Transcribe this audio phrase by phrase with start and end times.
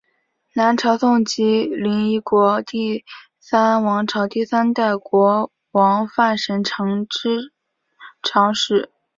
[0.55, 3.05] 南朝宋及林邑国第
[3.39, 7.53] 三王朝第三代国王范神成之
[8.23, 8.89] 长史。